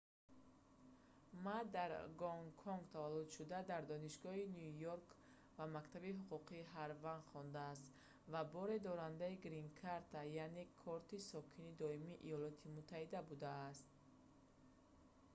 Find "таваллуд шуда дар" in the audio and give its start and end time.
2.93-3.81